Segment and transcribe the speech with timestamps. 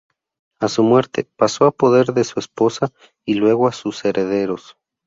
[0.59, 2.89] A su muerte, pasó a poder de su esposa
[3.23, 4.75] y luego a sus herederos.